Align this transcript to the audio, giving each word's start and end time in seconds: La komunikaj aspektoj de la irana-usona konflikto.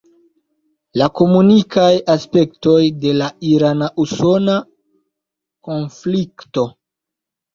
La 0.99 1.07
komunikaj 1.19 1.89
aspektoj 2.13 2.79
de 3.03 3.11
la 3.19 3.27
irana-usona 3.51 4.55
konflikto. 5.69 6.65